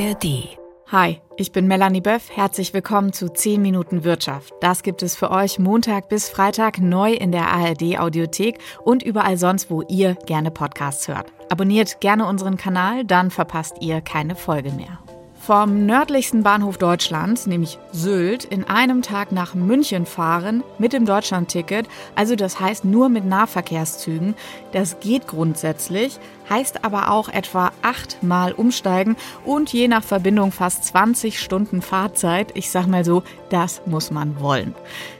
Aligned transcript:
ARD. 0.00 0.56
Hi, 0.90 1.20
ich 1.36 1.52
bin 1.52 1.66
Melanie 1.66 2.00
Böff. 2.00 2.30
Herzlich 2.30 2.72
willkommen 2.72 3.12
zu 3.12 3.28
10 3.28 3.60
Minuten 3.60 4.02
Wirtschaft. 4.02 4.54
Das 4.62 4.82
gibt 4.82 5.02
es 5.02 5.14
für 5.14 5.30
euch 5.30 5.58
Montag 5.58 6.08
bis 6.08 6.30
Freitag 6.30 6.78
neu 6.78 7.12
in 7.12 7.32
der 7.32 7.48
ARD 7.48 7.98
Audiothek 7.98 8.58
und 8.82 9.02
überall 9.02 9.36
sonst, 9.36 9.70
wo 9.70 9.82
ihr 9.82 10.14
gerne 10.24 10.50
Podcasts 10.50 11.06
hört. 11.06 11.30
Abonniert 11.50 12.00
gerne 12.00 12.26
unseren 12.26 12.56
Kanal, 12.56 13.04
dann 13.04 13.30
verpasst 13.30 13.76
ihr 13.82 14.00
keine 14.00 14.36
Folge 14.36 14.72
mehr. 14.72 15.00
Vom 15.38 15.86
nördlichsten 15.86 16.42
Bahnhof 16.42 16.78
Deutschlands, 16.78 17.46
nämlich 17.46 17.78
Sylt, 17.92 18.44
in 18.44 18.64
einem 18.64 19.00
Tag 19.00 19.32
nach 19.32 19.54
München 19.54 20.04
fahren 20.04 20.62
mit 20.78 20.92
dem 20.92 21.06
Deutschlandticket, 21.06 21.88
also 22.14 22.36
das 22.36 22.60
heißt 22.60 22.84
nur 22.84 23.08
mit 23.08 23.24
Nahverkehrszügen. 23.24 24.34
Das 24.72 25.00
geht 25.00 25.26
grundsätzlich, 25.26 26.18
heißt 26.50 26.84
aber 26.84 27.10
auch 27.10 27.28
etwa 27.28 27.72
achtmal 27.80 28.52
umsteigen 28.52 29.16
und 29.44 29.72
je 29.72 29.88
nach 29.88 30.02
Verbindung 30.02 30.52
fast 30.52 30.84
20 30.84 31.40
Stunden 31.40 31.80
Fahrzeit. 31.80 32.50
Ich 32.54 32.70
sag 32.70 32.86
mal 32.86 33.04
so, 33.04 33.22
das 33.48 33.82
muss 33.86 34.10
man 34.10 34.40
wollen. 34.40 34.74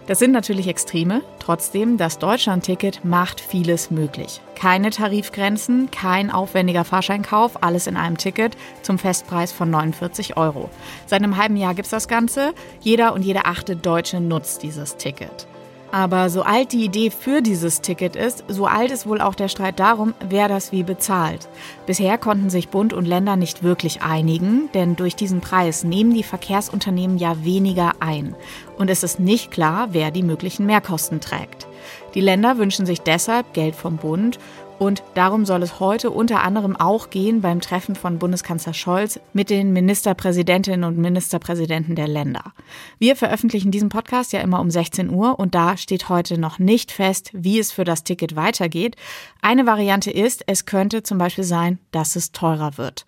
Das 0.06 0.18
sind 0.18 0.32
natürlich 0.32 0.66
Extreme. 0.66 1.22
Trotzdem, 1.38 1.96
das 1.96 2.18
Deutschlandticket 2.18 3.04
macht 3.04 3.40
vieles 3.40 3.90
möglich. 3.90 4.40
Keine 4.56 4.90
Tarifgrenzen, 4.90 5.90
kein 5.90 6.30
aufwendiger 6.30 6.84
Fahrscheinkauf, 6.84 7.62
alles 7.62 7.86
in 7.86 7.96
einem 7.96 8.18
Ticket 8.18 8.56
zum 8.82 8.98
Festpreis 8.98 9.52
von 9.52 9.70
49 9.70 10.36
Euro. 10.36 10.68
Seit 11.06 11.22
einem 11.22 11.36
halben 11.36 11.56
Jahr 11.56 11.74
gibt's 11.74 11.90
das 11.90 12.08
Ganze. 12.08 12.52
Jeder 12.80 13.14
und 13.14 13.24
jede 13.24 13.46
achte 13.46 13.76
Deutsche 13.76 14.20
nutzt 14.20 14.62
dieses 14.62 14.96
Ticket. 14.96 15.46
Aber 15.92 16.30
so 16.30 16.42
alt 16.42 16.72
die 16.72 16.84
Idee 16.84 17.10
für 17.10 17.42
dieses 17.42 17.80
Ticket 17.80 18.14
ist, 18.14 18.44
so 18.48 18.66
alt 18.66 18.92
ist 18.92 19.06
wohl 19.06 19.20
auch 19.20 19.34
der 19.34 19.48
Streit 19.48 19.80
darum, 19.80 20.14
wer 20.28 20.46
das 20.46 20.70
wie 20.70 20.84
bezahlt. 20.84 21.48
Bisher 21.86 22.16
konnten 22.16 22.48
sich 22.48 22.68
Bund 22.68 22.92
und 22.92 23.06
Länder 23.06 23.36
nicht 23.36 23.62
wirklich 23.62 24.02
einigen, 24.02 24.68
denn 24.72 24.94
durch 24.94 25.16
diesen 25.16 25.40
Preis 25.40 25.82
nehmen 25.82 26.14
die 26.14 26.22
Verkehrsunternehmen 26.22 27.18
ja 27.18 27.44
weniger 27.44 27.92
ein. 27.98 28.36
Und 28.78 28.88
es 28.88 29.02
ist 29.02 29.18
nicht 29.18 29.50
klar, 29.50 29.88
wer 29.90 30.10
die 30.10 30.22
möglichen 30.22 30.64
Mehrkosten 30.66 31.20
trägt. 31.20 31.66
Die 32.14 32.20
Länder 32.20 32.56
wünschen 32.58 32.86
sich 32.86 33.00
deshalb 33.00 33.52
Geld 33.52 33.74
vom 33.74 33.96
Bund 33.96 34.38
und 34.80 35.02
darum 35.12 35.44
soll 35.44 35.62
es 35.62 35.78
heute 35.78 36.10
unter 36.10 36.42
anderem 36.42 36.74
auch 36.74 37.10
gehen 37.10 37.42
beim 37.42 37.60
Treffen 37.60 37.94
von 37.94 38.18
Bundeskanzler 38.18 38.72
Scholz 38.72 39.20
mit 39.34 39.50
den 39.50 39.74
Ministerpräsidentinnen 39.74 40.84
und 40.84 40.96
Ministerpräsidenten 40.96 41.96
der 41.96 42.08
Länder. 42.08 42.54
Wir 42.98 43.14
veröffentlichen 43.14 43.70
diesen 43.70 43.90
Podcast 43.90 44.32
ja 44.32 44.40
immer 44.40 44.58
um 44.58 44.70
16 44.70 45.10
Uhr 45.10 45.38
und 45.38 45.54
da 45.54 45.76
steht 45.76 46.08
heute 46.08 46.38
noch 46.38 46.58
nicht 46.58 46.92
fest, 46.92 47.28
wie 47.34 47.58
es 47.58 47.72
für 47.72 47.84
das 47.84 48.04
Ticket 48.04 48.36
weitergeht. 48.36 48.96
Eine 49.42 49.66
Variante 49.66 50.10
ist, 50.10 50.44
es 50.46 50.64
könnte 50.64 51.02
zum 51.02 51.18
Beispiel 51.18 51.44
sein, 51.44 51.78
dass 51.90 52.16
es 52.16 52.32
teurer 52.32 52.78
wird. 52.78 53.04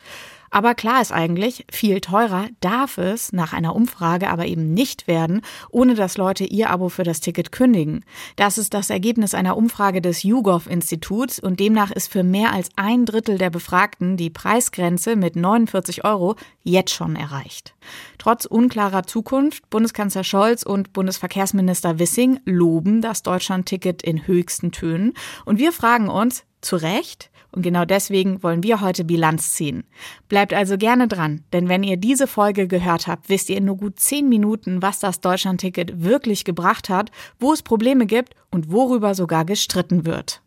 Aber 0.54 0.74
klar 0.74 1.00
ist 1.00 1.12
eigentlich, 1.12 1.64
viel 1.72 2.02
teurer 2.02 2.46
darf 2.60 2.98
es 2.98 3.32
nach 3.32 3.54
einer 3.54 3.74
Umfrage 3.74 4.28
aber 4.28 4.44
eben 4.44 4.74
nicht 4.74 5.08
werden, 5.08 5.40
ohne 5.70 5.94
dass 5.94 6.18
Leute 6.18 6.44
ihr 6.44 6.68
Abo 6.68 6.90
für 6.90 7.04
das 7.04 7.20
Ticket 7.20 7.52
kündigen. 7.52 8.04
Das 8.36 8.58
ist 8.58 8.74
das 8.74 8.90
Ergebnis 8.90 9.32
einer 9.32 9.56
Umfrage 9.56 10.02
des 10.02 10.22
YouGov-Instituts 10.24 11.40
und 11.40 11.58
demnach 11.58 11.90
ist 11.90 12.12
für 12.12 12.22
mehr 12.22 12.52
als 12.52 12.68
ein 12.76 13.06
Drittel 13.06 13.38
der 13.38 13.48
Befragten 13.48 14.18
die 14.18 14.28
Preisgrenze 14.28 15.16
mit 15.16 15.36
49 15.36 16.04
Euro 16.04 16.36
jetzt 16.62 16.92
schon 16.92 17.16
erreicht. 17.16 17.74
Trotz 18.18 18.44
unklarer 18.44 19.04
Zukunft, 19.04 19.70
Bundeskanzler 19.70 20.22
Scholz 20.22 20.64
und 20.64 20.92
Bundesverkehrsminister 20.92 21.98
Wissing 21.98 22.40
loben 22.44 23.00
das 23.00 23.22
Deutschland-Ticket 23.22 24.02
in 24.02 24.26
höchsten 24.26 24.70
Tönen. 24.70 25.14
Und 25.46 25.58
wir 25.58 25.72
fragen 25.72 26.10
uns, 26.10 26.44
zu 26.62 26.76
Recht? 26.76 27.30
Und 27.54 27.60
genau 27.60 27.84
deswegen 27.84 28.42
wollen 28.42 28.62
wir 28.62 28.80
heute 28.80 29.04
Bilanz 29.04 29.52
ziehen. 29.52 29.84
Bleibt 30.28 30.54
also 30.54 30.78
gerne 30.78 31.06
dran, 31.06 31.44
denn 31.52 31.68
wenn 31.68 31.82
ihr 31.82 31.98
diese 31.98 32.26
Folge 32.26 32.66
gehört 32.66 33.06
habt, 33.06 33.28
wisst 33.28 33.50
ihr 33.50 33.58
in 33.58 33.66
nur 33.66 33.76
gut 33.76 34.00
zehn 34.00 34.28
Minuten, 34.28 34.80
was 34.80 35.00
das 35.00 35.20
Deutschlandticket 35.20 36.02
wirklich 36.02 36.44
gebracht 36.44 36.88
hat, 36.88 37.10
wo 37.38 37.52
es 37.52 37.62
Probleme 37.62 38.06
gibt 38.06 38.34
und 38.50 38.72
worüber 38.72 39.14
sogar 39.14 39.44
gestritten 39.44 40.06
wird. 40.06 40.40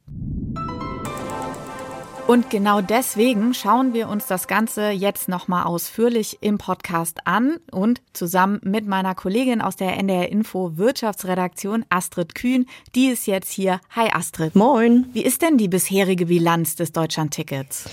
Und 2.27 2.49
genau 2.49 2.81
deswegen 2.81 3.53
schauen 3.53 3.93
wir 3.93 4.09
uns 4.09 4.25
das 4.25 4.47
Ganze 4.47 4.89
jetzt 4.89 5.29
nochmal 5.29 5.65
ausführlich 5.65 6.39
im 6.41 6.57
Podcast 6.57 7.19
an 7.25 7.57
und 7.71 8.01
zusammen 8.13 8.59
mit 8.63 8.87
meiner 8.87 9.13
Kollegin 9.13 9.61
aus 9.61 9.75
der 9.75 9.95
NDR 9.97 10.29
Info 10.29 10.75
Wirtschaftsredaktion 10.75 11.85
Astrid 11.89 12.33
Kühn, 12.33 12.65
die 12.95 13.09
ist 13.09 13.27
jetzt 13.27 13.51
hier. 13.51 13.79
Hi 13.91 14.09
Astrid. 14.11 14.55
Moin. 14.55 15.05
Wie 15.13 15.23
ist 15.23 15.43
denn 15.43 15.59
die 15.59 15.67
bisherige 15.67 16.25
Bilanz 16.25 16.75
des 16.75 16.91
Deutschlandtickets? 16.91 17.87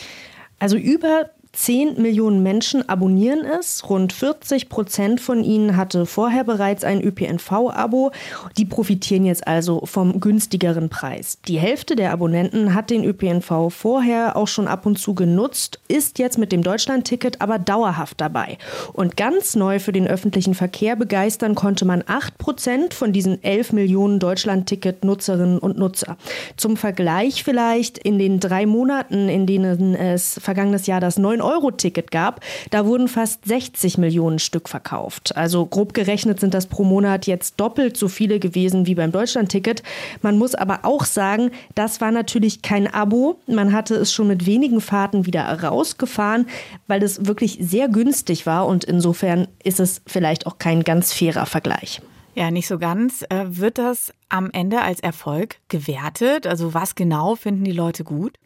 Also 0.58 0.78
über 0.78 1.28
10 1.54 2.00
Millionen 2.00 2.42
Menschen 2.42 2.88
abonnieren 2.88 3.44
es. 3.44 3.88
Rund 3.88 4.14
40 4.14 4.70
Prozent 4.70 5.20
von 5.20 5.44
ihnen 5.44 5.76
hatte 5.76 6.06
vorher 6.06 6.44
bereits 6.44 6.82
ein 6.82 7.02
ÖPNV-Abo. 7.02 8.10
Die 8.56 8.64
profitieren 8.64 9.26
jetzt 9.26 9.46
also 9.46 9.82
vom 9.84 10.18
günstigeren 10.18 10.88
Preis. 10.88 11.38
Die 11.46 11.58
Hälfte 11.58 11.94
der 11.94 12.12
Abonnenten 12.12 12.74
hat 12.74 12.88
den 12.88 13.04
ÖPNV 13.04 13.68
vorher 13.68 14.36
auch 14.36 14.48
schon 14.48 14.66
ab 14.66 14.86
und 14.86 14.98
zu 14.98 15.14
genutzt, 15.14 15.78
ist 15.88 16.18
jetzt 16.18 16.38
mit 16.38 16.52
dem 16.52 16.62
Deutschland-Ticket 16.62 17.42
aber 17.42 17.58
dauerhaft 17.58 18.18
dabei. 18.22 18.56
Und 18.94 19.18
ganz 19.18 19.54
neu 19.54 19.78
für 19.78 19.92
den 19.92 20.06
öffentlichen 20.06 20.54
Verkehr 20.54 20.96
begeistern 20.96 21.54
konnte 21.54 21.84
man 21.84 22.02
8 22.06 22.38
Prozent 22.38 22.94
von 22.94 23.12
diesen 23.12 23.44
11 23.44 23.72
Millionen 23.72 24.20
Deutschland-Ticket-Nutzerinnen 24.20 25.58
und 25.58 25.76
Nutzer. 25.76 26.16
Zum 26.56 26.78
Vergleich 26.78 27.44
vielleicht 27.44 27.98
in 27.98 28.18
den 28.18 28.40
drei 28.40 28.64
Monaten, 28.64 29.28
in 29.28 29.46
denen 29.46 29.94
es 29.94 30.40
vergangenes 30.42 30.86
Jahr 30.86 31.00
das 31.00 31.18
9 31.18 31.41
9-Euro-Ticket 31.42 32.10
gab, 32.10 32.40
da 32.70 32.86
wurden 32.86 33.08
fast 33.08 33.44
60 33.46 33.98
Millionen 33.98 34.38
Stück 34.38 34.68
verkauft. 34.68 35.36
Also 35.36 35.66
grob 35.66 35.94
gerechnet 35.94 36.40
sind 36.40 36.54
das 36.54 36.66
pro 36.66 36.84
Monat 36.84 37.26
jetzt 37.26 37.60
doppelt 37.60 37.96
so 37.96 38.08
viele 38.08 38.38
gewesen 38.38 38.86
wie 38.86 38.94
beim 38.94 39.12
Deutschland-Ticket. 39.12 39.82
Man 40.22 40.38
muss 40.38 40.54
aber 40.54 40.80
auch 40.82 41.04
sagen, 41.04 41.50
das 41.74 42.00
war 42.00 42.10
natürlich 42.10 42.62
kein 42.62 42.92
Abo. 42.92 43.38
Man 43.46 43.72
hatte 43.72 43.94
es 43.94 44.12
schon 44.12 44.28
mit 44.28 44.46
wenigen 44.46 44.80
Fahrten 44.80 45.26
wieder 45.26 45.42
rausgefahren, 45.62 46.46
weil 46.86 47.02
es 47.02 47.26
wirklich 47.26 47.58
sehr 47.60 47.88
günstig 47.88 48.46
war 48.46 48.66
und 48.66 48.84
insofern 48.84 49.48
ist 49.62 49.80
es 49.80 50.02
vielleicht 50.06 50.46
auch 50.46 50.58
kein 50.58 50.84
ganz 50.84 51.12
fairer 51.12 51.46
Vergleich. 51.46 52.00
Ja, 52.34 52.50
nicht 52.50 52.66
so 52.66 52.78
ganz. 52.78 53.24
Äh, 53.28 53.44
wird 53.48 53.76
das 53.76 54.12
am 54.30 54.50
Ende 54.52 54.80
als 54.80 55.00
Erfolg 55.00 55.56
gewertet? 55.68 56.46
Also 56.46 56.72
was 56.72 56.94
genau 56.94 57.34
finden 57.34 57.64
die 57.64 57.72
Leute 57.72 58.04
gut? 58.04 58.38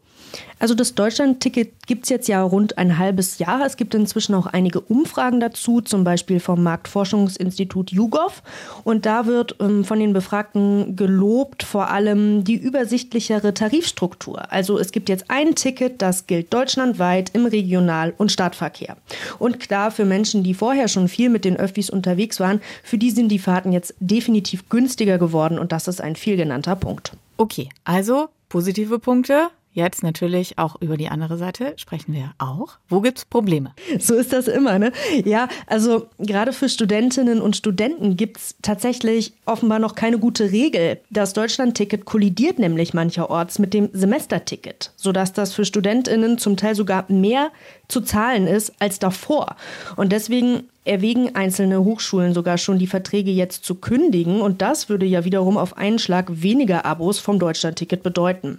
Also 0.59 0.75
das 0.75 0.94
Deutschland-Ticket 0.94 1.87
gibt 1.87 2.04
es 2.04 2.10
jetzt 2.10 2.28
ja 2.28 2.43
rund 2.43 2.78
ein 2.78 2.99
halbes 2.99 3.38
Jahr. 3.38 3.65
Es 3.65 3.77
gibt 3.77 3.94
inzwischen 3.94 4.34
auch 4.34 4.47
einige 4.47 4.81
Umfragen 4.81 5.38
dazu, 5.38 5.81
zum 5.81 6.03
Beispiel 6.03 6.41
vom 6.41 6.62
Marktforschungsinstitut 6.62 7.93
YouGov. 7.93 8.43
Und 8.82 9.05
da 9.05 9.26
wird 9.26 9.56
ähm, 9.60 9.84
von 9.84 10.00
den 10.00 10.15
Befragten 10.15 10.97
gelobt 10.97 11.62
vor 11.62 11.91
allem 11.91 12.44
die 12.44 12.56
übersichtlichere 12.56 13.53
Tarifstruktur. 13.53 14.50
Also 14.50 14.78
es 14.78 14.93
gibt 14.93 15.09
jetzt 15.10 15.26
ein 15.28 15.55
Ticket, 15.55 16.00
das 16.00 16.26
gilt 16.26 16.53
deutschlandweit 16.55 17.31
im 17.34 17.44
Regional- 17.44 18.15
und 18.16 18.32
Stadtverkehr. 18.32 18.97
Und 19.38 19.60
klar, 19.60 19.91
für 19.91 20.06
Menschen, 20.06 20.43
die 20.43 20.55
vorher 20.55 20.88
schon 20.88 21.09
viel 21.09 21.28
mit 21.28 21.44
den 21.44 21.56
Öffis 21.56 21.91
unterwegs 21.91 22.41
waren, 22.41 22.60
für 22.82 22.97
die 22.97 23.10
sind 23.10 23.28
die 23.28 23.38
Fahrten 23.38 23.72
jetzt 23.72 23.94
definitiv 24.00 24.69
günstiger 24.71 25.19
geworden 25.19 25.59
und 25.59 25.72
das 25.72 25.87
ist 25.87 26.00
ein 26.00 26.16
viel 26.16 26.37
genannter 26.37 26.76
Punkt. 26.76 27.12
Okay, 27.37 27.69
also 27.84 28.28
positive 28.49 28.99
Punkte. 28.99 29.50
Jetzt 29.76 30.03
natürlich 30.03 30.56
auch 30.56 30.81
über 30.81 30.97
die 30.97 31.09
andere 31.09 31.37
Seite 31.37 31.75
sprechen 31.76 32.14
wir 32.14 32.32
auch. 32.38 32.78
Wo 32.88 33.03
gibt 33.03 33.19
es 33.19 33.25
Probleme? 33.26 33.75
So 33.98 34.14
ist 34.14 34.32
das 34.32 34.48
immer, 34.48 34.78
ne? 34.78 34.91
Ja, 35.26 35.48
also 35.66 36.06
gerade 36.19 36.54
für 36.54 36.70
Studentinnen 36.70 37.42
und 37.42 37.56
Studenten 37.56 38.16
gibt 38.16 38.38
es 38.38 38.54
tatsächlich 38.62 39.34
offenbar 39.44 39.78
noch 39.78 39.94
keine 39.94 40.19
gute 40.19 40.50
Regel. 40.50 40.98
Das 41.10 41.34
Deutschlandticket 41.34 42.06
kollidiert 42.06 42.59
nämlich 42.59 42.94
mancherorts 42.94 43.59
mit 43.59 43.75
dem 43.75 43.91
Semesterticket, 43.92 44.92
sodass 44.97 45.34
das 45.34 45.53
für 45.53 45.66
Studentinnen 45.66 46.38
zum 46.38 46.56
Teil 46.56 46.75
sogar 46.75 47.04
mehr 47.08 47.50
zu 47.88 48.00
zahlen 48.00 48.46
ist 48.46 48.72
als 48.79 48.99
davor. 48.99 49.56
Und 49.96 50.11
deswegen 50.11 50.70
erwägen 50.87 51.35
einzelne 51.35 51.85
Hochschulen 51.85 52.35
sogar 52.35 52.59
schon, 52.59 52.79
die 52.79 52.87
Verträge 52.87 53.31
jetzt 53.31 53.65
zu 53.65 53.75
kündigen. 53.77 54.41
Und 54.41 54.62
das 54.62 54.88
würde 54.88 55.06
ja 55.06 55.25
wiederum 55.25 55.56
auf 55.56 55.77
einen 55.77 55.99
Schlag 55.99 56.27
weniger 56.29 56.85
Abos 56.85 57.19
vom 57.19 57.38
Deutschlandticket 57.38 58.03
bedeuten. 58.03 58.59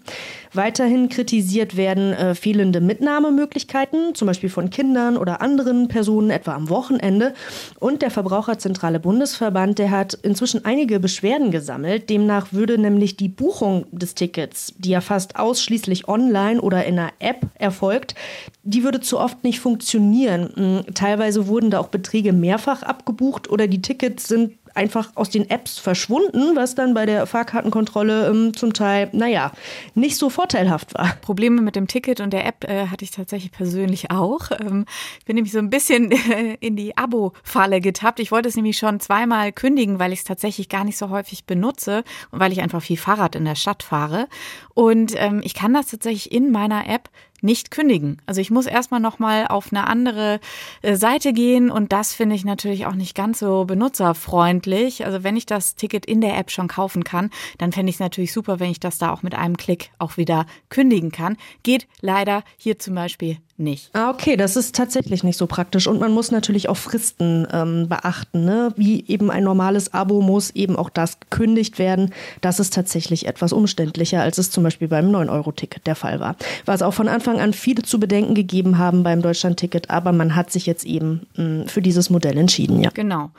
Weiterhin 0.54 1.10
kritisiert 1.10 1.78
werden 1.78 2.14
äh, 2.14 2.36
fehlende 2.36 2.82
Mitnahmemöglichkeiten, 2.82 4.16
zum 4.16 4.28
Beispiel 4.28 4.50
von 4.50 4.70
Kindern 4.70 5.18
oder 5.18 5.42
anderen 5.42 5.88
Personen, 5.88 6.30
etwa 6.30 6.54
am 6.54 6.70
Wochenende. 6.70 7.34
Und 7.80 8.02
der 8.02 8.12
Verbraucherzentrale 8.12 9.00
Bundesverband, 9.00 9.80
der 9.80 9.92
hat 9.92 10.14
inzwischen 10.14 10.66
einige 10.66 11.00
Beschwerden 11.00 11.52
gesammelt. 11.52 12.10
Demnach 12.10 12.54
würde 12.54 12.78
nämlich 12.78 13.18
die 13.18 13.30
Buchung 13.30 13.86
des 13.92 14.16
Tickets, 14.16 14.74
die 14.78 14.90
ja 14.90 15.02
fast 15.02 15.38
ausschließlich 15.38 16.08
online 16.08 16.62
oder 16.62 16.86
in 16.86 17.00
einer 17.00 17.12
App 17.20 17.46
erfolgt, 17.56 18.16
die 18.64 18.84
würde 18.84 19.00
zu 19.00 19.20
oft 19.20 19.44
nicht 19.44 19.60
funktionieren. 19.60 20.50
Hm, 20.56 20.94
teilweise 20.94 21.48
wurden 21.48 21.72
da 21.72 21.80
auch 21.80 21.88
Beträge 22.18 22.34
mehrfach 22.34 22.82
abgebucht 22.82 23.48
oder 23.50 23.68
die 23.68 23.82
Tickets 23.82 24.28
sind 24.28 24.58
einfach 24.78 25.12
aus 25.16 25.30
den 25.30 25.50
Apps 25.50 25.80
verschwunden, 25.80 26.56
was 26.56 26.76
dann 26.76 26.94
bei 26.94 27.06
der 27.06 27.26
Fahrkartenkontrolle 27.26 28.28
ähm, 28.30 28.56
zum 28.56 28.74
Teil, 28.74 29.10
naja, 29.12 29.52
nicht 29.96 30.18
so 30.18 30.30
vorteilhaft 30.30 30.94
war. 30.94 31.16
Probleme 31.22 31.62
mit 31.62 31.76
dem 31.76 31.88
Ticket 31.88 32.22
und 32.22 32.32
der 32.32 32.46
App 32.46 32.64
äh, 32.64 32.88
hatte 32.88 33.04
ich 33.04 33.12
tatsächlich 33.12 33.52
persönlich 33.52 34.12
auch. 34.12 34.52
Ähm, 34.52 34.86
bin 35.26 35.36
nämlich 35.36 35.52
so 35.52 35.60
ein 35.60 35.72
bisschen 35.72 36.12
äh, 36.32 36.58
in 36.60 36.76
die 36.76 36.96
Abo-Falle 36.96 37.82
getappt. 37.82 38.20
Ich 38.20 38.32
wollte 38.32 38.50
es 38.50 38.56
nämlich 38.56 38.78
schon 38.78 39.00
zweimal 39.00 39.52
kündigen, 39.52 40.00
weil 40.00 40.14
ich 40.14 40.20
es 40.20 40.26
tatsächlich 40.26 40.70
gar 40.70 40.84
nicht 40.84 40.98
so 40.98 41.10
häufig 41.10 41.46
benutze 41.46 42.04
und 42.32 42.40
weil 42.40 42.52
ich 42.52 42.62
einfach 42.62 42.82
viel 42.82 42.98
Fahrrad 42.98 43.36
in 43.36 43.46
der 43.46 43.56
Stadt 43.56 43.82
fahre. 43.82 44.28
Und 44.76 45.14
ähm, 45.16 45.42
ich 45.44 45.56
kann 45.56 45.74
das 45.74 45.88
tatsächlich 45.88 46.32
in 46.32 46.52
meiner 46.52 46.88
App 46.88 47.10
nicht 47.42 47.72
kündigen. 47.72 48.22
Also 48.26 48.42
ich 48.42 48.52
muss 48.52 48.66
erstmal 48.66 49.00
nochmal 49.00 49.48
auf 49.48 49.72
eine 49.72 49.88
andere 49.88 50.40
äh, 50.82 50.96
Seite 50.96 51.34
gehen 51.34 51.70
und 51.70 51.92
das 51.92 52.14
finde 52.14 52.36
ich 52.36 52.46
natürlich 52.46 52.86
auch 52.86 52.96
nicht 52.96 53.16
ganz 53.16 53.40
so 53.40 53.66
benutzerfreundlich. 53.66 55.06
Also 55.06 55.24
wenn 55.24 55.38
ich 55.38 55.46
das 55.46 55.76
Ticket 55.76 56.06
in 56.06 56.22
der 56.22 56.38
App 56.38 56.52
schon 56.52 56.68
kaufen 56.68 57.04
kann, 57.04 57.30
dann 57.58 57.72
fände 57.72 57.90
ich 57.90 57.98
es 57.98 58.00
natürlich 58.00 58.34
super, 58.34 58.60
wenn 58.60 58.72
ich 58.72 58.80
das 58.80 58.98
da 58.98 59.12
auch 59.12 59.24
mit 59.24 59.36
einem 59.36 59.58
Klick 59.58 59.92
auch 60.00 60.18
wieder 60.18 60.46
kündigen 60.70 61.12
kann. 61.12 61.38
Geht 61.64 61.88
leider 62.02 62.44
hier 62.58 62.80
zum 62.80 62.96
Beispiel 62.96 63.38
nicht. 63.60 63.90
Ah, 63.94 64.10
okay, 64.10 64.38
das 64.38 64.56
ist 64.56 64.76
tatsächlich 64.76 65.24
nicht 65.24 65.38
so 65.38 65.48
praktisch. 65.48 65.88
Und 65.88 66.00
man 66.00 66.12
muss 66.12 66.32
natürlich 66.32 66.70
auch 66.70 66.78
Fristen 66.78 67.48
ähm, 67.52 67.90
beachten. 67.90 68.46
Ne? 68.46 68.74
Wie 68.76 69.06
eben 69.08 69.32
ein 69.32 69.44
normales 69.44 69.94
Abo 69.94 70.22
muss 70.22 70.52
eben 70.52 70.76
auch 70.76 70.90
das 70.90 71.20
gekündigt 71.20 71.80
werden. 71.80 72.14
Das 72.42 72.60
ist 72.60 72.74
tatsächlich 72.74 73.26
etwas 73.28 73.54
umständlicher, 73.54 74.22
als 74.22 74.38
es 74.38 74.52
zum 74.52 74.64
Beispiel 74.64 74.88
beim 74.88 75.10
9-Euro-Ticket 75.10 75.88
der 75.88 75.96
Fall 75.96 76.20
war. 76.20 76.36
Was 76.66 76.82
auch 76.82 76.94
von 76.94 77.08
Anfang 77.08 77.40
an 77.40 77.54
viele 77.54 77.84
zu 77.84 78.00
bedenken 78.00 78.36
gegeben 78.36 78.78
haben 78.78 79.04
beim 79.04 79.22
Deutschland-Ticket, 79.22 79.90
aber 79.90 80.12
man 80.12 80.36
hat 80.36 80.52
sich 80.52 80.66
jetzt 80.66 80.86
eben 80.86 81.28
mh, 81.36 81.68
für 81.68 81.82
dieses 81.82 82.10
Modell 82.10 82.38
entschieden, 82.38 82.84
ja. 82.84 82.92
Genau. 82.94 83.32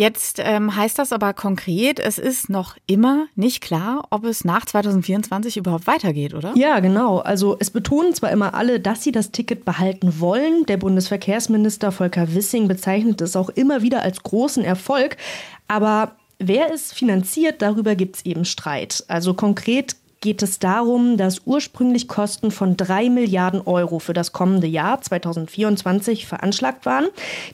Jetzt 0.00 0.38
ähm, 0.42 0.74
heißt 0.74 0.98
das 0.98 1.12
aber 1.12 1.34
konkret, 1.34 2.00
es 2.00 2.16
ist 2.16 2.48
noch 2.48 2.78
immer 2.86 3.26
nicht 3.34 3.60
klar, 3.60 4.06
ob 4.08 4.24
es 4.24 4.46
nach 4.46 4.64
2024 4.64 5.58
überhaupt 5.58 5.86
weitergeht, 5.86 6.32
oder? 6.32 6.54
Ja, 6.56 6.80
genau. 6.80 7.18
Also 7.18 7.58
es 7.60 7.68
betonen 7.68 8.14
zwar 8.14 8.30
immer 8.30 8.54
alle, 8.54 8.80
dass 8.80 9.04
sie 9.04 9.12
das 9.12 9.30
Ticket 9.30 9.66
behalten 9.66 10.18
wollen. 10.18 10.64
Der 10.64 10.78
Bundesverkehrsminister 10.78 11.92
Volker 11.92 12.34
Wissing 12.34 12.66
bezeichnet 12.66 13.20
es 13.20 13.36
auch 13.36 13.50
immer 13.50 13.82
wieder 13.82 14.00
als 14.00 14.22
großen 14.22 14.64
Erfolg. 14.64 15.18
Aber 15.68 16.12
wer 16.38 16.72
es 16.72 16.94
finanziert, 16.94 17.60
darüber 17.60 17.94
gibt 17.94 18.16
es 18.16 18.24
eben 18.24 18.46
Streit. 18.46 19.04
Also 19.06 19.34
konkret 19.34 19.96
geht 20.20 20.42
es 20.42 20.58
darum, 20.58 21.16
dass 21.16 21.42
ursprünglich 21.46 22.06
Kosten 22.06 22.50
von 22.50 22.76
drei 22.76 23.08
Milliarden 23.08 23.62
Euro 23.62 23.98
für 23.98 24.12
das 24.12 24.32
kommende 24.32 24.66
Jahr 24.66 25.00
2024 25.00 26.26
veranschlagt 26.26 26.84
waren. 26.84 27.06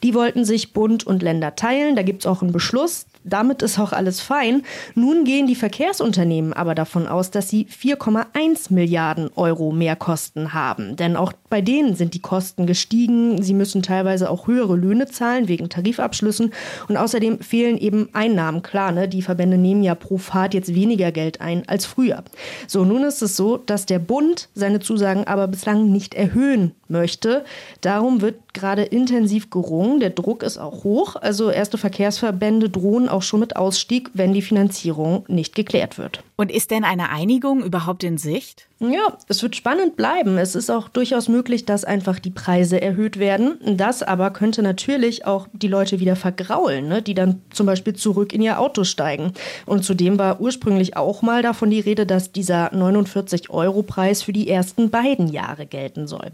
Die 0.02 0.14
wollten 0.14 0.44
sich 0.44 0.72
Bund 0.72 1.06
und 1.06 1.22
Länder 1.22 1.54
teilen. 1.54 1.94
Da 1.94 2.02
gibt 2.02 2.22
es 2.22 2.26
auch 2.26 2.42
einen 2.42 2.52
Beschluss 2.52 3.06
damit 3.26 3.62
ist 3.62 3.78
auch 3.78 3.92
alles 3.92 4.20
fein. 4.20 4.62
Nun 4.94 5.24
gehen 5.24 5.46
die 5.46 5.54
Verkehrsunternehmen 5.54 6.52
aber 6.52 6.74
davon 6.74 7.06
aus, 7.06 7.30
dass 7.30 7.48
sie 7.50 7.66
4,1 7.66 8.72
Milliarden 8.72 9.30
Euro 9.36 9.72
Mehrkosten 9.72 10.54
haben. 10.54 10.96
Denn 10.96 11.16
auch 11.16 11.32
bei 11.50 11.60
denen 11.60 11.96
sind 11.96 12.14
die 12.14 12.20
Kosten 12.20 12.66
gestiegen. 12.66 13.42
Sie 13.42 13.54
müssen 13.54 13.82
teilweise 13.82 14.30
auch 14.30 14.46
höhere 14.46 14.76
Löhne 14.76 15.06
zahlen 15.06 15.48
wegen 15.48 15.68
Tarifabschlüssen. 15.68 16.52
Und 16.88 16.96
außerdem 16.96 17.40
fehlen 17.40 17.78
eben 17.78 18.08
Einnahmen. 18.12 18.62
Klar, 18.62 18.92
ne? 18.92 19.08
die 19.08 19.22
Verbände 19.22 19.58
nehmen 19.58 19.82
ja 19.82 19.94
pro 19.94 20.18
Fahrt 20.18 20.54
jetzt 20.54 20.74
weniger 20.74 21.12
Geld 21.12 21.40
ein 21.40 21.64
als 21.68 21.84
früher. 21.84 22.22
So, 22.66 22.84
nun 22.84 23.04
ist 23.04 23.22
es 23.22 23.36
so, 23.36 23.56
dass 23.56 23.86
der 23.86 23.98
Bund 23.98 24.48
seine 24.54 24.80
Zusagen 24.80 25.26
aber 25.26 25.48
bislang 25.48 25.90
nicht 25.90 26.14
erhöhen 26.14 26.72
möchte. 26.88 27.44
Darum 27.80 28.20
wird 28.20 28.54
gerade 28.54 28.82
intensiv 28.82 29.50
gerungen. 29.50 30.00
Der 30.00 30.10
Druck 30.10 30.42
ist 30.42 30.58
auch 30.58 30.84
hoch. 30.84 31.16
Also 31.16 31.50
erste 31.50 31.78
Verkehrsverbände 31.78 32.70
drohen 32.70 33.08
auch 33.16 33.22
schon 33.22 33.40
mit 33.40 33.56
Ausstieg, 33.56 34.10
wenn 34.14 34.34
die 34.34 34.42
Finanzierung 34.42 35.24
nicht 35.28 35.54
geklärt 35.54 35.98
wird. 35.98 36.22
Und 36.36 36.52
ist 36.52 36.70
denn 36.70 36.84
eine 36.84 37.08
Einigung 37.08 37.64
überhaupt 37.64 38.04
in 38.04 38.18
Sicht? 38.18 38.68
Ja, 38.78 39.16
es 39.26 39.42
wird 39.42 39.56
spannend 39.56 39.96
bleiben. 39.96 40.36
Es 40.36 40.54
ist 40.54 40.68
auch 40.68 40.90
durchaus 40.90 41.28
möglich, 41.28 41.64
dass 41.64 41.86
einfach 41.86 42.18
die 42.18 42.30
Preise 42.30 42.78
erhöht 42.82 43.18
werden. 43.18 43.56
Das 43.64 44.02
aber 44.02 44.30
könnte 44.30 44.60
natürlich 44.60 45.24
auch 45.24 45.48
die 45.54 45.68
Leute 45.68 45.98
wieder 45.98 46.14
vergraulen, 46.14 46.86
ne? 46.86 47.00
die 47.00 47.14
dann 47.14 47.40
zum 47.48 47.64
Beispiel 47.64 47.94
zurück 47.94 48.34
in 48.34 48.42
ihr 48.42 48.60
Auto 48.60 48.84
steigen. 48.84 49.32
Und 49.64 49.82
zudem 49.82 50.18
war 50.18 50.42
ursprünglich 50.42 50.94
auch 50.94 51.22
mal 51.22 51.40
davon 51.40 51.70
die 51.70 51.80
Rede, 51.80 52.04
dass 52.04 52.32
dieser 52.32 52.74
49-Euro-Preis 52.74 54.22
für 54.22 54.34
die 54.34 54.50
ersten 54.50 54.90
beiden 54.90 55.28
Jahre 55.28 55.64
gelten 55.64 56.06
soll. 56.06 56.32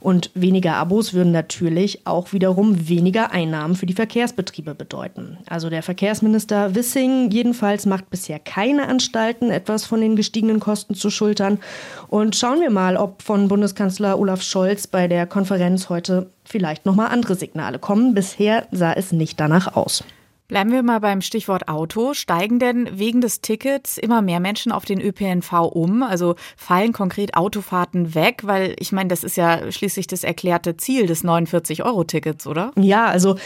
Und 0.00 0.32
weniger 0.34 0.74
Abos 0.74 1.14
würden 1.14 1.30
natürlich 1.30 2.08
auch 2.08 2.32
wiederum 2.32 2.88
weniger 2.88 3.30
Einnahmen 3.30 3.76
für 3.76 3.86
die 3.86 3.94
Verkehrsbetriebe 3.94 4.74
bedeuten. 4.74 5.38
Also 5.46 5.70
der 5.70 5.84
Verkehrsminister 5.84 6.74
Wissing 6.74 7.30
jedenfalls 7.30 7.86
macht 7.86 8.10
bisher 8.10 8.40
keine 8.40 8.88
Anstalten, 8.88 9.52
etwas 9.52 9.84
von 9.84 10.00
den 10.00 10.16
gestiegenen 10.16 10.58
Kosten 10.58 10.96
zu 10.96 11.08
schultern. 11.08 11.60
Und 12.08 12.36
schauen 12.36 12.60
wir 12.60 12.70
mal, 12.70 12.96
ob 12.96 13.22
von 13.22 13.48
Bundeskanzler 13.48 14.18
Olaf 14.18 14.42
Scholz 14.42 14.86
bei 14.86 15.08
der 15.08 15.26
Konferenz 15.26 15.88
heute 15.88 16.30
vielleicht 16.44 16.86
nochmal 16.86 17.08
andere 17.08 17.34
Signale 17.34 17.78
kommen. 17.78 18.14
Bisher 18.14 18.66
sah 18.70 18.92
es 18.92 19.12
nicht 19.12 19.40
danach 19.40 19.76
aus. 19.76 20.04
Bleiben 20.46 20.72
wir 20.72 20.82
mal 20.82 21.00
beim 21.00 21.22
Stichwort 21.22 21.68
Auto. 21.68 22.12
Steigen 22.12 22.58
denn 22.58 22.98
wegen 22.98 23.22
des 23.22 23.40
Tickets 23.40 23.96
immer 23.96 24.20
mehr 24.20 24.40
Menschen 24.40 24.72
auf 24.72 24.84
den 24.84 25.00
ÖPNV 25.00 25.52
um? 25.72 26.02
Also 26.02 26.34
fallen 26.56 26.92
konkret 26.92 27.34
Autofahrten 27.34 28.14
weg? 28.14 28.42
Weil 28.44 28.76
ich 28.78 28.92
meine, 28.92 29.08
das 29.08 29.24
ist 29.24 29.38
ja 29.38 29.72
schließlich 29.72 30.06
das 30.06 30.22
erklärte 30.22 30.76
Ziel 30.76 31.06
des 31.06 31.24
49-Euro-Tickets, 31.24 32.46
oder? 32.46 32.72
Ja, 32.76 33.06
also 33.06 33.36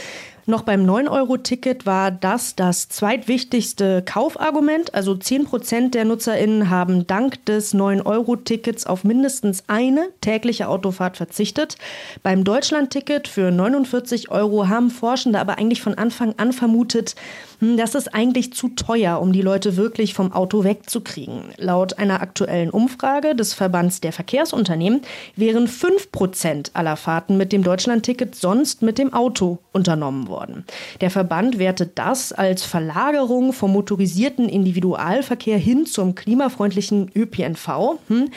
noch 0.49 0.63
beim 0.63 0.85
9-Euro-Ticket 0.85 1.87
war 1.87 2.11
das 2.11 2.57
das 2.57 2.89
zweitwichtigste 2.89 4.03
Kaufargument. 4.03 4.95
Also 4.95 5.15
10 5.15 5.45
Prozent 5.45 5.95
der 5.95 6.05
NutzerInnen 6.05 6.71
haben 6.71 7.07
dank 7.07 7.45
des 7.45 7.75
9-Euro-Tickets 7.75 8.87
auf 8.87 9.05
mindestens 9.05 9.65
eine 9.69 10.09
tägliche 10.21 10.69
Autofahrt 10.69 11.17
verzichtet. 11.17 11.77
Beim 12.23 12.45
Deutschland-Ticket 12.45 13.29
für 13.29 13.51
49 13.51 14.31
Euro 14.31 14.69
haben 14.69 14.91
Forschende 14.91 15.39
aber 15.39 15.59
eigentlich 15.59 15.83
von 15.83 15.95
Anfang 15.95 16.35
an 16.39 16.53
vermutet, 16.53 17.15
das 17.61 17.95
ist 17.95 18.15
eigentlich 18.15 18.53
zu 18.53 18.69
teuer, 18.69 19.21
um 19.21 19.33
die 19.33 19.43
Leute 19.43 19.77
wirklich 19.77 20.15
vom 20.15 20.33
Auto 20.33 20.65
wegzukriegen. 20.65 21.43
Laut 21.57 21.99
einer 21.99 22.23
aktuellen 22.23 22.71
Umfrage 22.71 23.35
des 23.35 23.55
Verbands 23.55 24.01
der 24.01 24.13
Verkehrsunternehmen 24.13 25.03
wären 25.35 25.67
5 25.67 26.13
Prozent 26.13 26.71
aller 26.75 26.97
Fahrten 26.97 27.37
mit 27.37 27.53
dem 27.53 27.65
Deutschlandticket 27.65 28.35
sonst 28.35 28.83
mit 28.83 28.99
dem 28.99 29.13
Auto 29.13 29.59
unternommen 29.73 30.29
worden. 30.29 30.65
Der 31.01 31.11
Verband 31.11 31.59
wertet 31.59 31.99
das 31.99 32.33
als 32.33 32.63
Verlagerung 32.63 33.53
vom 33.53 33.73
motorisierten 33.73 34.49
Individualverkehr 34.49 35.59
hin 35.59 35.87
zum 35.87 36.15
klimafreundlichen 36.15 37.11
ÖPNV. 37.15 37.99
Hm. 38.09 38.31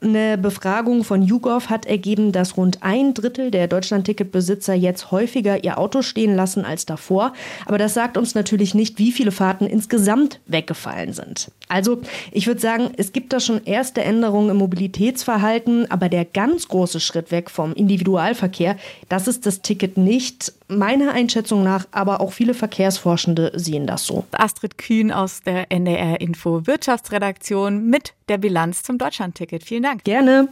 Eine 0.00 0.38
Befragung 0.38 1.04
von 1.04 1.22
YouGov 1.22 1.68
hat 1.68 1.86
ergeben, 1.86 2.32
dass 2.32 2.56
rund 2.56 2.82
ein 2.82 3.14
Drittel 3.14 3.50
der 3.50 3.66
Deutschlandticketbesitzer 3.66 4.74
jetzt 4.74 5.10
häufiger 5.10 5.64
ihr 5.64 5.78
Auto 5.78 6.02
stehen 6.02 6.36
lassen 6.36 6.64
als 6.64 6.86
davor. 6.86 7.32
Aber 7.66 7.78
das 7.78 7.94
sagt 7.94 8.16
uns 8.16 8.34
natürlich 8.34 8.67
natürlich 8.68 8.74
nicht, 8.74 8.98
wie 8.98 9.12
viele 9.12 9.32
Fahrten 9.32 9.66
insgesamt 9.66 10.40
weggefallen 10.46 11.12
sind. 11.12 11.50
Also 11.68 12.00
ich 12.32 12.46
würde 12.46 12.60
sagen, 12.60 12.90
es 12.96 13.12
gibt 13.12 13.32
da 13.32 13.40
schon 13.40 13.64
erste 13.64 14.02
Änderungen 14.02 14.50
im 14.50 14.56
Mobilitätsverhalten, 14.56 15.90
aber 15.90 16.08
der 16.08 16.24
ganz 16.24 16.68
große 16.68 17.00
Schritt 17.00 17.30
weg 17.30 17.50
vom 17.50 17.72
Individualverkehr, 17.72 18.76
das 19.08 19.28
ist 19.28 19.46
das 19.46 19.62
Ticket 19.62 19.96
nicht. 19.96 20.52
Meiner 20.68 21.12
Einschätzung 21.12 21.62
nach, 21.62 21.86
aber 21.90 22.20
auch 22.20 22.32
viele 22.32 22.54
Verkehrsforschende 22.54 23.52
sehen 23.54 23.86
das 23.86 24.04
so. 24.04 24.24
Astrid 24.32 24.78
Kühn 24.78 25.12
aus 25.12 25.42
der 25.42 25.70
NDR 25.70 26.20
Info 26.20 26.66
Wirtschaftsredaktion 26.66 27.86
mit 27.86 28.14
der 28.28 28.38
Bilanz 28.38 28.82
zum 28.82 28.98
Deutschlandticket. 28.98 29.64
Vielen 29.64 29.82
Dank. 29.82 30.04
Gerne. 30.04 30.48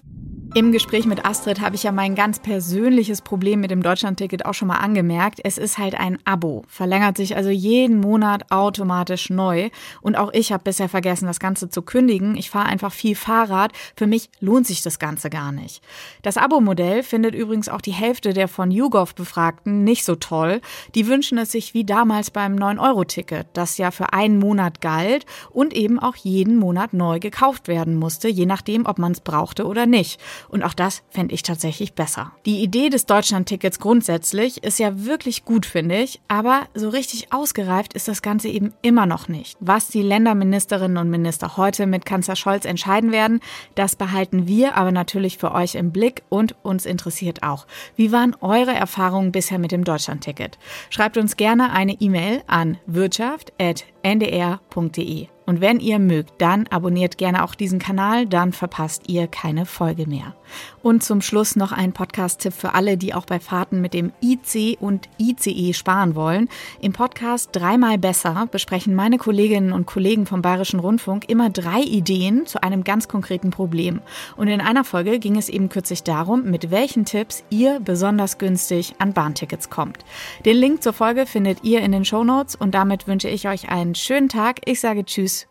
Im 0.56 0.72
Gespräch 0.72 1.04
mit 1.04 1.26
Astrid 1.26 1.60
habe 1.60 1.76
ich 1.76 1.82
ja 1.82 1.92
mein 1.92 2.14
ganz 2.14 2.38
persönliches 2.38 3.20
Problem 3.20 3.60
mit 3.60 3.70
dem 3.70 3.82
Deutschlandticket 3.82 4.46
auch 4.46 4.54
schon 4.54 4.68
mal 4.68 4.78
angemerkt. 4.78 5.38
Es 5.44 5.58
ist 5.58 5.76
halt 5.76 5.94
ein 5.94 6.16
Abo, 6.24 6.64
verlängert 6.66 7.18
sich 7.18 7.36
also 7.36 7.50
jeden 7.50 8.00
Monat 8.00 8.50
automatisch 8.50 9.28
neu. 9.28 9.68
Und 10.00 10.16
auch 10.16 10.32
ich 10.32 10.52
habe 10.52 10.64
bisher 10.64 10.88
vergessen, 10.88 11.26
das 11.26 11.40
Ganze 11.40 11.68
zu 11.68 11.82
kündigen. 11.82 12.38
Ich 12.38 12.48
fahre 12.48 12.70
einfach 12.70 12.90
viel 12.90 13.14
Fahrrad. 13.16 13.72
Für 13.96 14.06
mich 14.06 14.30
lohnt 14.40 14.66
sich 14.66 14.80
das 14.80 14.98
Ganze 14.98 15.28
gar 15.28 15.52
nicht. 15.52 15.82
Das 16.22 16.38
Abo-Modell 16.38 17.02
findet 17.02 17.34
übrigens 17.34 17.68
auch 17.68 17.82
die 17.82 17.92
Hälfte 17.92 18.32
der 18.32 18.48
von 18.48 18.70
YouGov 18.70 19.14
Befragten 19.14 19.84
nicht 19.84 20.06
so 20.06 20.14
toll. 20.14 20.62
Die 20.94 21.06
wünschen 21.06 21.36
es 21.36 21.52
sich 21.52 21.74
wie 21.74 21.84
damals 21.84 22.30
beim 22.30 22.56
9-Euro-Ticket, 22.56 23.48
das 23.52 23.76
ja 23.76 23.90
für 23.90 24.14
einen 24.14 24.38
Monat 24.38 24.80
galt 24.80 25.26
und 25.50 25.74
eben 25.74 25.98
auch 25.98 26.16
jeden 26.16 26.56
Monat 26.56 26.94
neu 26.94 27.20
gekauft 27.20 27.68
werden 27.68 27.96
musste, 27.96 28.28
je 28.28 28.46
nachdem, 28.46 28.86
ob 28.86 28.98
man 28.98 29.12
es 29.12 29.20
brauchte 29.20 29.66
oder 29.66 29.84
nicht. 29.84 30.18
Und 30.48 30.62
auch 30.62 30.74
das 30.74 31.02
fände 31.10 31.34
ich 31.34 31.42
tatsächlich 31.42 31.94
besser. 31.94 32.32
Die 32.44 32.62
Idee 32.62 32.88
des 32.88 33.06
Deutschlandtickets 33.06 33.78
grundsätzlich 33.78 34.64
ist 34.64 34.78
ja 34.78 35.04
wirklich 35.04 35.44
gut, 35.44 35.66
finde 35.66 35.96
ich, 35.96 36.20
aber 36.28 36.66
so 36.74 36.88
richtig 36.88 37.32
ausgereift 37.32 37.94
ist 37.94 38.08
das 38.08 38.22
Ganze 38.22 38.48
eben 38.48 38.72
immer 38.82 39.06
noch 39.06 39.28
nicht. 39.28 39.56
Was 39.60 39.88
die 39.88 40.02
Länderministerinnen 40.02 40.96
und 40.96 41.10
Minister 41.10 41.56
heute 41.56 41.86
mit 41.86 42.06
Kanzler 42.06 42.36
Scholz 42.36 42.64
entscheiden 42.64 43.12
werden, 43.12 43.40
das 43.74 43.96
behalten 43.96 44.46
wir 44.46 44.76
aber 44.76 44.92
natürlich 44.92 45.38
für 45.38 45.52
euch 45.52 45.74
im 45.74 45.92
Blick 45.92 46.22
und 46.28 46.54
uns 46.62 46.86
interessiert 46.86 47.42
auch. 47.42 47.66
Wie 47.96 48.12
waren 48.12 48.36
eure 48.40 48.74
Erfahrungen 48.74 49.32
bisher 49.32 49.58
mit 49.58 49.72
dem 49.72 49.84
Deutschlandticket? 49.84 50.58
Schreibt 50.90 51.16
uns 51.16 51.36
gerne 51.36 51.72
eine 51.72 52.00
E-Mail 52.00 52.42
an 52.46 52.78
wirtschaft.ndr.de. 52.86 55.35
Und 55.46 55.60
wenn 55.60 55.80
ihr 55.80 55.98
mögt, 55.98 56.42
dann 56.42 56.66
abonniert 56.66 57.18
gerne 57.18 57.44
auch 57.44 57.54
diesen 57.54 57.78
Kanal, 57.78 58.26
dann 58.26 58.52
verpasst 58.52 59.04
ihr 59.08 59.28
keine 59.28 59.64
Folge 59.64 60.06
mehr. 60.08 60.34
Und 60.82 61.02
zum 61.02 61.20
Schluss 61.20 61.56
noch 61.56 61.72
ein 61.72 61.92
Podcast-Tipp 61.92 62.52
für 62.52 62.74
alle, 62.74 62.96
die 62.96 63.14
auch 63.14 63.26
bei 63.26 63.40
Fahrten 63.40 63.80
mit 63.80 63.94
dem 63.94 64.12
IC 64.22 64.78
und 64.80 65.08
ICE 65.18 65.72
sparen 65.72 66.14
wollen. 66.14 66.48
Im 66.80 66.92
Podcast 66.92 67.50
Dreimal 67.52 67.98
besser 67.98 68.48
besprechen 68.50 68.94
meine 68.94 69.18
Kolleginnen 69.18 69.72
und 69.72 69.86
Kollegen 69.86 70.26
vom 70.26 70.42
Bayerischen 70.42 70.80
Rundfunk 70.80 71.28
immer 71.28 71.50
drei 71.50 71.80
Ideen 71.80 72.46
zu 72.46 72.62
einem 72.62 72.84
ganz 72.84 73.08
konkreten 73.08 73.50
Problem. 73.50 74.00
Und 74.36 74.48
in 74.48 74.60
einer 74.60 74.84
Folge 74.84 75.18
ging 75.18 75.36
es 75.36 75.48
eben 75.48 75.68
kürzlich 75.68 76.02
darum, 76.02 76.44
mit 76.50 76.70
welchen 76.70 77.04
Tipps 77.04 77.44
ihr 77.50 77.80
besonders 77.80 78.38
günstig 78.38 78.94
an 78.98 79.12
Bahntickets 79.12 79.70
kommt. 79.70 79.98
Den 80.44 80.56
Link 80.56 80.82
zur 80.82 80.92
Folge 80.92 81.26
findet 81.26 81.64
ihr 81.64 81.80
in 81.80 81.92
den 81.92 82.04
Show 82.04 82.24
Notes 82.24 82.54
und 82.56 82.74
damit 82.74 83.06
wünsche 83.06 83.28
ich 83.28 83.48
euch 83.48 83.68
einen 83.68 83.94
schönen 83.94 84.28
Tag. 84.28 84.60
Ich 84.64 84.80
sage 84.80 85.04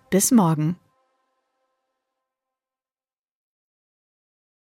Bis 0.10 0.32
morgen. 0.32 0.78